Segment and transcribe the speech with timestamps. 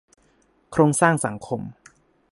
[0.71, 1.61] โครงสร้างสังคม